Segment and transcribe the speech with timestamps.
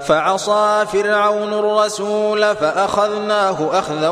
[0.00, 4.08] فعصى فرعون الرسول فأخذناه أخذا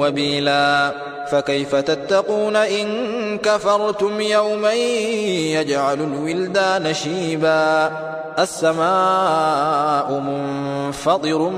[0.00, 0.92] وبيلا.
[1.30, 7.92] فكيف تتقون إن كفرتم يوما يجعل الولدان شيبا؟
[8.38, 11.52] السماء منفطر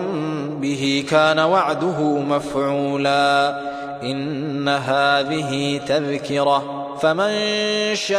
[0.61, 3.59] به كان وعده مفعولا.
[4.03, 7.35] إن هذه تذكرة فمن
[7.95, 8.19] شاء